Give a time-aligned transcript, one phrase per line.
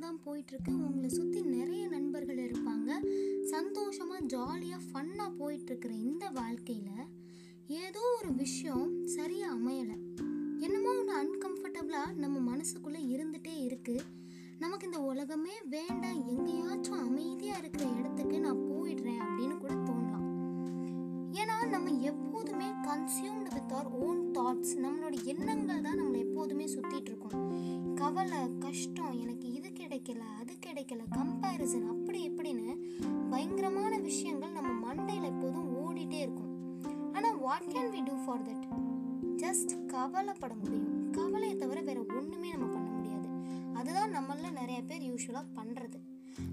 [0.00, 0.72] போயிட்டுருக்கு.
[0.86, 2.90] உங்களை சுற்றி நிறைய நண்பர்கள் இருப்பாங்க.
[3.42, 7.10] சந்தோஷமாக ஜாலியாக ஃபன்னாக போயிட்டுருக்கிற இந்த வாழ்க்கையில்
[7.66, 9.96] ஏதோ ஒரு விஷயம் சரியாக அமையலை.
[10.58, 14.04] என்னமோ ஒன்று அன்கம்ஃபர்டபுளாக நம்ம மனசுக்குள்ளே இருந்துகிட்டே இருக்குது
[14.58, 16.26] நமக்கு இந்த உலகமே வேண்டாம்.
[16.26, 20.28] எங்கேயாச்சும் அமைதியாக இருக்கிற இடத்துக்கு நான் போயிடுறேன் அப்படின்னு கூட தோணலாம்.
[21.32, 27.94] ஏன்னா நம்ம எப்போதுமே consumed with our own thoughts நம்மளோட எண்ணங்கள் தான் நம்மளை எப்போதுமே சுற்றிட்டு இருக்கோம்.
[27.94, 29.51] கவலை கஷ்டம் எனக்கு
[29.92, 32.74] கிடைக்கல அது கிடைக்கல கம்பேரிசன் அப்படி இப்படின்னு
[33.30, 36.52] பயங்கரமான விஷயங்கள் நம்ம மண்டையில் எப்போதும் ஓடிட்டே இருக்கும்.
[37.12, 38.64] ஆனால் what can we do for that
[39.42, 40.88] just கவலைப்பட முடியும்.
[41.10, 43.28] கவலையை தவிர வேற ஒன்றுமே நம்ம பண்ண முடியாது.
[43.74, 46.00] அதுதான் நம்மள நிறைய பேர் யூஸ்வலாக பண்ணுறது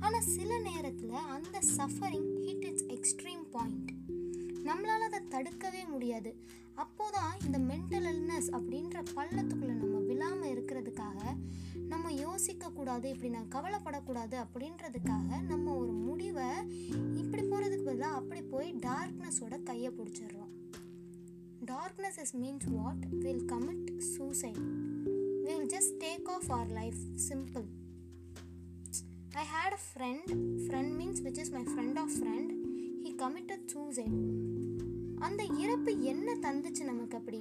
[0.00, 3.90] ஆனால் சில நேரத்தில் அந்த suffering hit its extreme point
[4.68, 6.32] நம்மளால் அதை தடுக்கவே முடியாது.
[6.82, 11.18] அப்போதான் இந்த மென்டல் இல்னஸ் அப்படின்ற பள்ளத்துக்குள்ளே நம்ம விழாமல் இருக்கிறதுக்காக
[11.94, 16.48] நம்ம யோசிக்கக்கூடாது இப்படி நான் கவலைப்படக்கூடாது அப்படின்றதுக்காக நம்ம ஒரு முடிவை
[17.14, 20.50] இப்படி போகிறதுக்கு பதிலாக அப்படி போய் டார்க்னஸோட கையை பிடிச்சிடுறோம்.
[21.66, 24.58] Darkness is means what will commit suicide
[25.42, 27.66] will just take off our life simple
[29.34, 30.28] I had a friend
[30.66, 32.52] friend means which is my friend of friend
[33.04, 34.18] he committed suicide
[35.18, 37.38] அந்த இறப்பு என்ன தந்துச்சு நமக்கு அப்படி?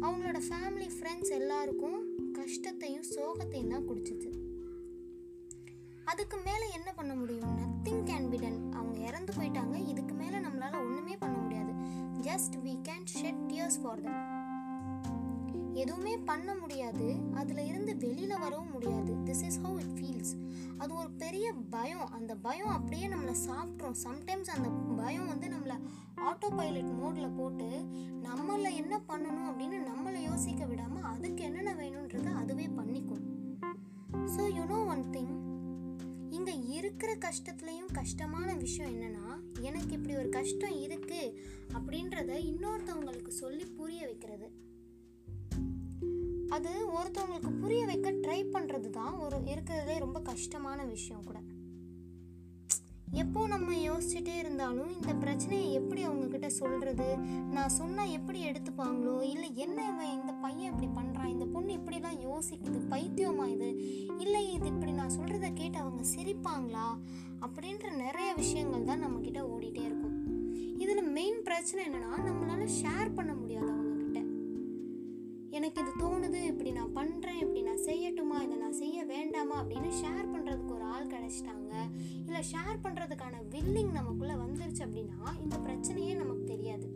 [0.00, 1.98] அவங்களோட ஃபேமிலி ஃப்ரெண்ட்ஸ் எல்லாருக்கும்
[2.36, 4.30] கஷ்டத்தையும் சோகத்தையும் தான் குடிச்சிச்சு
[6.04, 7.54] அதுக்கு மேலே என்ன பண்ண முடியும்?
[7.58, 9.88] நத்திங் கேன் பி டன் அவங்க இறந்து போயிட்டாங்க.
[9.88, 11.72] இதுக்கு மேலே நம்மளால ஒன்றுமே பண்ண முடியாது.
[12.28, 14.35] Just we can shed tears for them.
[15.82, 17.06] எதுவுமே பண்ண முடியாது.
[17.40, 19.12] அதில் இருந்து வெளியில் வரவும் முடியாது.
[19.28, 20.32] This is how it feels
[20.80, 22.08] அது ஒரு பெரிய பயம்.
[22.18, 24.68] அந்த பயம் அப்படியே நம்மளை சாப்பிட்றோம் சம்டைம்ஸ் அந்த
[25.00, 25.76] பயம் வந்து நம்மளை
[26.28, 27.68] ஆட்டோ பைலட் மோடில் போட்டு
[28.26, 33.24] நம்மளை என்ன பண்ணணும் அப்படின்னு நம்மளை யோசிக்க விடாமல் அதுக்கு என்னென்ன வேணுன்றதை அதுவே பண்ணிக்கும்.
[34.34, 35.34] So you know one thing
[36.36, 39.26] இங்கே இருக்கிற கஷ்டத்துலேயும் கஷ்டமான விஷயம் என்னன்னா
[39.68, 41.20] எனக்கு இப்படி ஒரு கஷ்டம் இருக்கு
[41.76, 44.48] அப்படின்றத இன்னொருத்தவங்களுக்கு சொல்லி புரிய வைக்கிறது.
[46.56, 51.38] அது ஒருத்தவங்களுக்கு புரிய வைக்க ட்ரை பண்ணுறது தான் ஒரு இருக்கிறதே ரொம்ப கஷ்டமான விஷயம் கூட.
[53.22, 57.06] எப்போ நம்ம யோசிச்சுட்டே இருந்தாலும் இந்த பிரச்சனையை எப்படி அவங்கக்கிட்ட சொல்கிறது
[57.54, 59.14] நான் சொன்னால் எப்படி எடுத்துப்பாங்களோ?
[59.32, 63.70] இல்லை என்ன இவன் இந்த பையன் இப்படி பண்ணுறான் இந்த பொண்ணு இப்படிலாம் யோசிக்குது பைத்தியமா இது?
[64.18, 66.86] இல்லை இது இப்படி நான் சொல்கிறத கேட்டு அவங்க சிரிப்பாங்களா?
[67.46, 70.16] அப்படின்ற நிறைய விஷயங்கள் தான் நம்மக்கிட்ட ஓடிட்டே இருக்கும்.
[70.78, 73.85] இதில் மெயின் பிரச்சனை என்னென்னா நம்மளால் ஷேர் பண்ண முடியாது அவங்க
[76.76, 78.44] நான் பண்ணுறேன் இப்படி நான் செய்யட்டுமா?
[78.44, 79.64] இதை நான் செய்ய வேண்டாமா?
[79.64, 81.72] அப்படின்னு ஷேர் பண்ணுறதுக்கு ஒரு ஆள் கிடச்சிட்டாங்க.
[82.26, 86.88] இல்லை ஷேர் பண்ணுறதுக்கான வில்லிங் நமக்குள்ளே வந்துருச்சு அப்படின்னா இந்த பிரச்சனையே நமக்கு தெரியாது.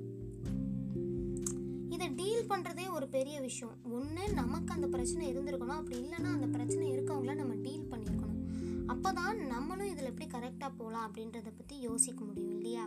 [1.89, 3.75] இதை டீல் பண்ணுறதே ஒரு பெரிய விஷயம்.
[3.91, 5.79] ஒன்று நமக்கு அந்த பிரச்சனை இருந்திருக்கணும்.
[5.81, 8.39] அப்படி இல்லைன்னா அந்த பிரச்சனை இருக்கவங்கள நம்ம டீல் பண்ணியிருக்கணும்.
[8.87, 12.87] அப்போ தான் நம்மளும் இதில் எப்படி கரெக்டாக போகலாம் அப்படின்றத பற்றி யோசிக்க முடியும் இல்லையா?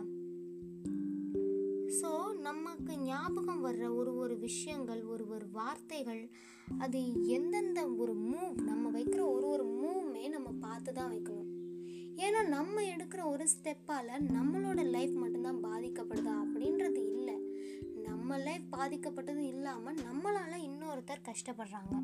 [1.98, 2.10] ஸோ
[2.46, 6.22] நமக்கு ஞாபகம் வர்ற ஒரு ஒரு விஷயங்கள் ஒரு ஒரு வார்த்தைகள்
[6.84, 7.00] அது
[7.36, 11.50] எந்தெந்த ஒரு மூவ் நம்ம வைக்கிற ஒரு ஒரு மூவுமே நம்ம பார்த்து தான் வைக்கணும்.
[12.24, 17.36] ஏன்னா நம்ம எடுக்கிற ஒரு ஸ்டெப்பால் நம்மளோட லைஃப் மட்டும்தான் பாதிக்கப்படுதா அப்படின்றது இல்லை.
[18.08, 21.94] நம்ம லைஃப் பாதிக்கப்பட்டது இல்லாமல் நம்மளால் இன்னொருத்தர் கஷ்டப்படுறாங்க.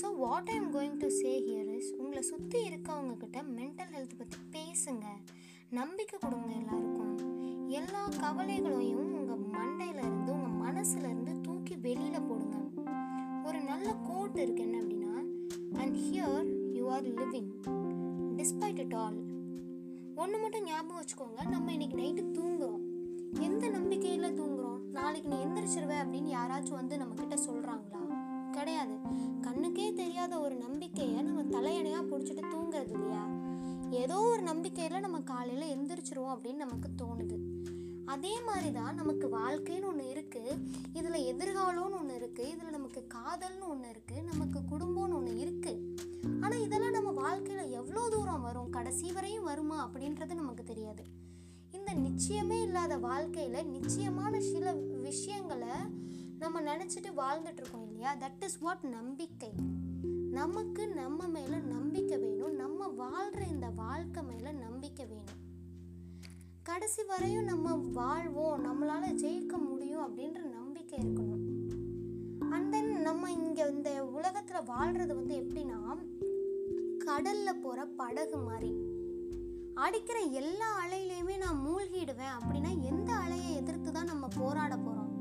[0.00, 4.40] So what I'm going to say here is உங்களை சுற்றி இருக்கவங்க கிட்ட மென்டல் ஹெல்த் பற்றி
[4.56, 5.06] பேசுங்க.
[5.70, 7.14] நம்பிக்கை கொடுங்க எல்லாருக்கும்.
[7.78, 12.56] எல்லா கவலைகளையும் உங்கள் மண்டையில இருந்து உங்கள் மனசுல இருந்து தூக்கி வெளியில் போடுங்க.
[13.44, 15.14] ஒரு நல்ல கோட் இருக்கு என்ன அப்படின்னா
[15.80, 17.50] and here you are living
[18.36, 19.18] despite it all
[20.14, 22.82] ஒன்று மட்டும் ஞாபகம் வச்சுக்கோங்க நம்ம இன்னைக்கு நைட்டு தூங்குறோம்.
[23.40, 24.78] எந்த நம்பிக்கையில் தூங்குறோம்?
[24.92, 28.02] நாளைக்கு நீ எந்திரிச்சிருவே அப்படின்னு யாராச்சும் வந்து நம்ம கிட்ட சொல்கிறாங்களா
[28.50, 28.94] கிடையாது.
[29.40, 33.24] கண்ணுக்கே தெரியாத ஒரு நம்பிக்கையை நம்ம தலையணையாக பிடிச்சிட்டு தூங்குறது இல்லையா?
[33.90, 37.36] ஏதோ ஒரு நம்பிக்கையில் நம்ம காலையில் எந்திரிச்சிருவோம் அப்படின்னு நமக்கு தோணுது.
[38.04, 40.58] அதே மாதிரி தான் நமக்கு வாழ்க்கைன்னு ஒன்று இருக்குது
[40.92, 45.82] இதில் எதிர்காலம்னு ஒன்று இருக்குது இதில் நமக்கு காதல்னு ஒன்று இருக்குது நமக்கு குடும்பம்னு ஒன்று இருக்குது
[46.40, 51.04] ஆனால் இதெல்லாம் நம்ம வாழ்க்கையில் எவ்வளோ தூரம் வரும் கடைசி வரையும் வருமா அப்படின்றது நமக்கு தெரியாது.
[51.70, 55.74] இந்த நிச்சயமே இல்லாத வாழ்க்கையில் நிச்சயமான சில விஷயங்களை
[56.38, 58.16] நம்ம நினச்சிட்டு வாழ்ந்துட்டுருக்கோம் இல்லையா?
[58.16, 59.52] தட் இஸ் வாட் நம்பிக்கை.
[60.30, 62.18] நமக்கு நம்ம மேலே நம்பிக்கை
[66.76, 67.66] கடைசி வரையும் நம்ம
[67.98, 71.44] வாழ்வோம் நம்மளால ஜெயிக்க முடியும் அப்படின்ற நம்பிக்கை இருக்கணும்.
[72.54, 75.78] அண்ட் தென் நம்ம இங்கே இந்த உலகத்தில் வாழ்கிறது வந்து எப்படின்னா
[77.04, 78.70] கடலில் போகிற படகு மாதிரி.
[79.84, 85.12] அடிக்கிற எல்லா அலையிலையுமே நான் மூழ்கிடுவேன் அப்படின்னா எந்த அலையை எதிர்த்து தான் நம்ம போராட போகிறோம்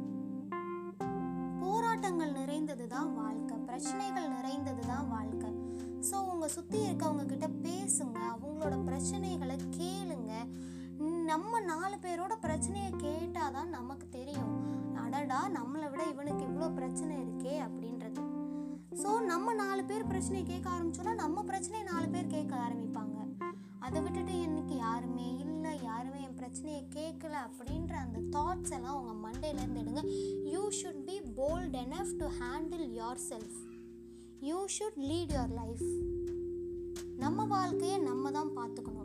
[1.63, 5.51] போராட்டங்கள் நிறைந்தது தான் வாழ்க்கை பிரச்சனைகள் நிறைந்தது தான் வாழ்க்கை.
[6.09, 10.33] ஸோ உங்கள் சுற்றி இருக்கவங்க கிட்ட பேசுங்க அவங்களோட பிரச்சனைகளை கேளுங்க.
[11.35, 14.51] நம்ம நாலு பேரோட பிரச்சனையை கேட்டால் தான் நமக்கு தெரியும்.
[15.01, 18.21] அடடா நம்மளை விட இவனுக்கு இவ்வளோ பிரச்சனை இருக்கே அப்படின்றது.
[19.01, 23.17] ஸோ நம்ம நாலு பேர் பிரச்சனையை கேட்க ஆரம்பிச்சோன்னா நம்ம பிரச்சனையை நாலு பேர் கேட்க ஆரம்பிப்பாங்க.
[23.85, 29.83] அதை விட்டுட்டு எனக்கு யாருமே இல்லை யாருமே என் பிரச்சனையை கேட்கல அப்படின்ற அந்த தாட்ஸ் எல்லாம் உங்கள் மண்டையிலேருந்து
[29.83, 30.03] எடுங்க.
[30.53, 32.87] You should be bold enough to handle
[33.31, 33.59] yourself
[34.49, 35.87] you should lead your life
[37.25, 39.04] நம்ம வாழ்க்கையை நம்ம தான் பார்த்துக்கணும்.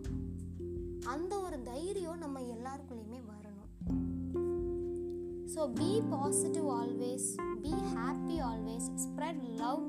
[1.13, 3.71] அந்த ஒரு தைரியம் நம்ம எல்லாருக்குள்ளேயுமே வரணும்.
[5.55, 7.29] So be positive always
[7.63, 9.83] be happy always spread love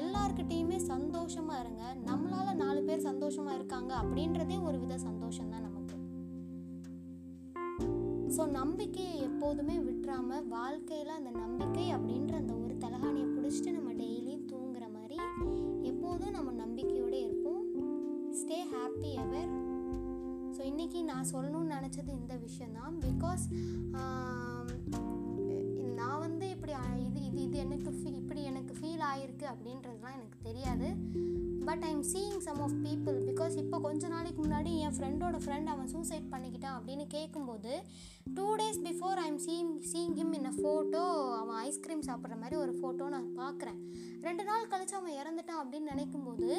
[0.00, 1.84] எல்லார்கிட்டேயுமே சந்தோஷமாக இருங்க.
[2.08, 5.96] நம்மளால் நாலு பேர் சந்தோஷமாக இருக்காங்க அப்படின்றதே ஒரு வித சந்தோஷம் தான் நமக்கு.
[8.36, 14.84] ஸோ நம்பிக்கையை எப்போதுமே விட்டுறாம வாழ்க்கையில் அந்த நம்பிக்கை அப்படின்ற அந்த ஒரு தலகாணியை பிடிச்சிட்டு நம்ம டெய்லியும் தூங்குற
[14.96, 15.18] மாதிரி
[15.90, 17.07] எப்போதும் நம்ம நம்பிக்கையோட
[18.70, 19.50] ஹாப்பி எவர்
[20.54, 23.44] ஸோ இன்றைக்கி நான் சொல்லணும்னு நினச்சது இந்த விஷயந்தான் பிகாஸ்
[24.00, 24.68] um,
[25.94, 30.88] நான் வந்து இப்படி இது இது இது எனக்கு ஃபீ இப்படி எனக்கு ஃபீல் ஆயிருக்கு அப்படின்றதுலாம் எனக்கு தெரியாது.
[31.68, 35.68] But I am seeing some of people because இப்போ கொஞ்ச நாளைக்கு முன்னாடி என் ஃப்ரெண்டோட ஃப்ரெண்ட்
[35.68, 37.72] அவன் சூசைட் பண்ணிக்கிட்டான் அப்படின்னு கேட்கும்போது
[38.34, 41.02] two days before I am seeing seeing him in a photo
[41.36, 43.80] அவன் ஐஸ்கிரீம் சாப்பிட்ற மாதிரி ஒரு ஃபோட்டோ நான் பார்க்குறேன்
[44.20, 46.50] ரெண்டு நாள் கழிச்சு அவன் இறந்துட்டான் அப்படின்னு நினைக்கும்போது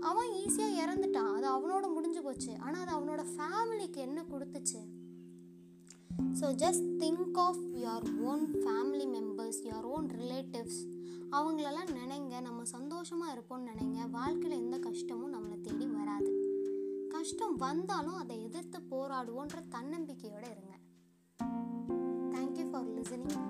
[0.00, 1.32] அவன் ஈஸியாக இறந்துட்டான்.
[1.36, 2.52] அது அவனோட முடிஞ்சு போச்சு.
[2.58, 4.80] ஆனால் அது அவனோட ஃபேமிலிக்கு என்ன கொடுத்துச்சு?
[6.40, 10.80] So just think of your own family members your own relatives
[11.30, 12.40] அவங்களெல்லாம் நினைங்க.
[12.40, 14.10] நம்ம சந்தோஷமாக இருப்போம்னு நினைங்க.
[14.10, 16.30] வாழ்க்கையில் எந்த கஷ்டமும் நம்மளை தேடி வராது.
[17.08, 20.74] கஷ்டம் வந்தாலும் அதை எதிர்த்து போராடுவோன்ற தன்னம்பிக்கையோடு இருங்க.
[22.34, 23.40] Thank you for listening